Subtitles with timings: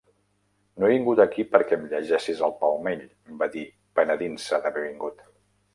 [0.83, 3.07] "No he vingut aquí perquè em llegeixis el palmell"
[3.45, 3.69] va dir
[4.01, 5.25] penedint-se d'haver vingut.